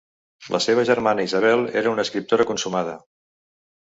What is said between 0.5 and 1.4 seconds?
La seva germana